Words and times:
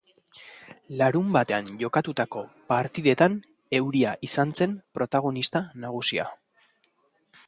Larunbatean 1.01 1.67
jokatutako 1.83 2.41
partidetan 2.73 3.37
euria 3.81 4.13
izan 4.29 4.55
zen 4.63 4.73
protagonista 4.99 5.63
nagusia. 5.85 6.27